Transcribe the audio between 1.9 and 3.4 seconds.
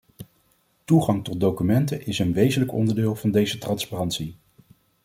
is een wezenlijk onderdeel van